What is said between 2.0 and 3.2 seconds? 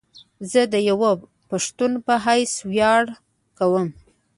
په حيث وياړ